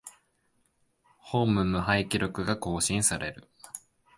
[1.19, 3.47] ホーム無敗記録が更新される